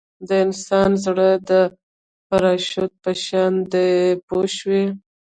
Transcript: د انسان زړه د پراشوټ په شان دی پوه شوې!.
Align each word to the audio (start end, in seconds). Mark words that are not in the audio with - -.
د 0.27 0.29
انسان 0.45 0.89
زړه 1.05 1.29
د 1.49 1.51
پراشوټ 2.29 2.91
په 3.03 3.11
شان 3.23 3.53
دی 3.71 3.91
پوه 4.27 4.45
شوې!. 4.57 4.83